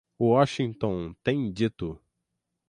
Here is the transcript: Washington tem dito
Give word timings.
Washington 0.17 1.15
tem 1.23 1.53
dito 1.53 2.01